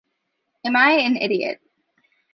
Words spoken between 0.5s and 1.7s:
Am I an idiot?